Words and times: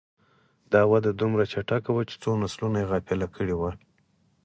دا 0.71 0.81
وده 0.91 1.11
دومره 1.21 1.43
چټکه 1.51 1.89
وه 1.93 2.03
چې 2.09 2.15
څو 2.23 2.29
نسلونه 2.43 2.77
یې 2.81 2.87
غافل 2.91 3.21
کړي 3.35 3.53
وو. 3.57 3.71